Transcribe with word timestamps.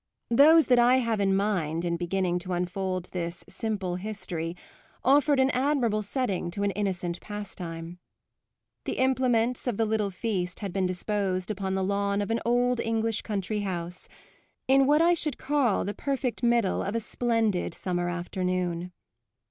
Those 0.31 0.65
that 0.65 0.79
I 0.79 0.95
have 0.95 1.19
in 1.21 1.35
mind 1.35 1.85
in 1.85 1.95
beginning 1.95 2.39
to 2.39 2.53
unfold 2.53 3.11
this 3.11 3.43
simple 3.47 3.97
history 3.97 4.55
offered 5.03 5.39
an 5.39 5.51
admirable 5.51 6.01
setting 6.01 6.49
to 6.49 6.63
an 6.63 6.71
innocent 6.71 7.19
pastime. 7.21 7.99
The 8.85 8.97
implements 8.97 9.67
of 9.67 9.77
the 9.77 9.85
little 9.85 10.09
feast 10.09 10.59
had 10.61 10.73
been 10.73 10.87
disposed 10.87 11.51
upon 11.51 11.75
the 11.75 11.83
lawn 11.83 12.19
of 12.19 12.31
an 12.31 12.39
old 12.43 12.79
English 12.79 13.21
country 13.21 13.59
house, 13.59 14.09
in 14.67 14.87
what 14.87 15.03
I 15.03 15.13
should 15.13 15.37
call 15.37 15.85
the 15.85 15.93
perfect 15.93 16.41
middle 16.41 16.81
of 16.81 16.95
a 16.95 16.99
splendid 16.99 17.75
summer 17.75 18.09
afternoon. 18.09 18.91